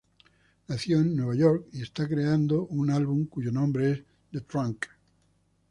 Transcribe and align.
Nació 0.67 0.99
en 0.99 1.15
Nueva 1.15 1.35
York 1.35 1.67
y 1.73 1.83
está 1.83 2.07
creando 2.07 2.63
un 2.65 2.89
álbum 2.89 3.27
cuyo 3.27 3.51
nombre 3.51 3.91
es 3.91 4.03
"The 4.31 4.41
Trunk". 4.41 4.87